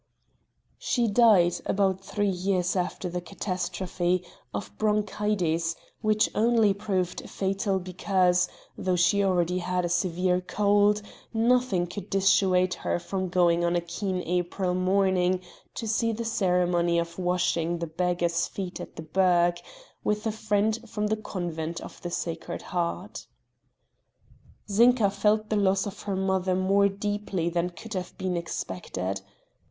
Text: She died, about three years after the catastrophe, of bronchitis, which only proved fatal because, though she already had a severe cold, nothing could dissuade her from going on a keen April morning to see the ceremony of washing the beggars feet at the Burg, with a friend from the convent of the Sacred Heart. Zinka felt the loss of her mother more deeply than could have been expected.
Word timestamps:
She 0.79 1.07
died, 1.07 1.53
about 1.67 2.03
three 2.03 2.25
years 2.27 2.75
after 2.75 3.07
the 3.07 3.21
catastrophe, 3.21 4.25
of 4.51 4.75
bronchitis, 4.79 5.75
which 6.01 6.27
only 6.33 6.73
proved 6.73 7.29
fatal 7.29 7.77
because, 7.77 8.49
though 8.75 8.95
she 8.95 9.23
already 9.23 9.59
had 9.59 9.85
a 9.85 9.89
severe 9.89 10.41
cold, 10.41 11.03
nothing 11.35 11.85
could 11.85 12.09
dissuade 12.09 12.73
her 12.81 12.97
from 12.97 13.29
going 13.29 13.63
on 13.63 13.75
a 13.75 13.79
keen 13.81 14.23
April 14.23 14.73
morning 14.73 15.39
to 15.75 15.87
see 15.87 16.11
the 16.11 16.25
ceremony 16.25 16.97
of 16.97 17.19
washing 17.19 17.77
the 17.77 17.85
beggars 17.85 18.47
feet 18.47 18.79
at 18.81 18.95
the 18.95 19.03
Burg, 19.03 19.59
with 20.03 20.25
a 20.25 20.31
friend 20.31 20.79
from 20.89 21.05
the 21.05 21.17
convent 21.17 21.79
of 21.79 22.01
the 22.01 22.09
Sacred 22.09 22.63
Heart. 22.73 23.27
Zinka 24.67 25.11
felt 25.11 25.49
the 25.51 25.57
loss 25.57 25.85
of 25.85 26.01
her 26.09 26.15
mother 26.15 26.55
more 26.55 26.89
deeply 26.89 27.49
than 27.49 27.69
could 27.69 27.93
have 27.93 28.17
been 28.17 28.35
expected. 28.35 29.21